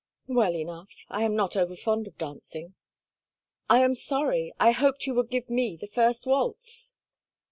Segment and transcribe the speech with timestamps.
[0.25, 1.05] "Well enough.
[1.09, 2.73] I am not overfond of dancing."
[3.69, 4.51] "I am sorry.
[4.59, 6.91] I hoped you would give me the first waltz."